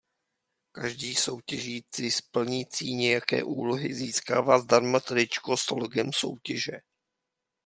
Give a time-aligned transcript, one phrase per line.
[0.71, 6.77] Každý soutěžíci splnící nějaké úlohy získává zdarma tričko s logem soutěže.